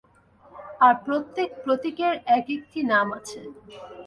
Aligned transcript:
আর 0.81 0.93
প্রত্যেক 1.05 1.49
প্রতীকের 1.63 2.13
এক-একটি 2.37 2.79
নাম 2.91 3.07
আছে। 3.17 3.39